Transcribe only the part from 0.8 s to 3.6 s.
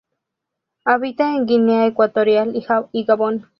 Habita en Guinea Ecuatorial y Gabón.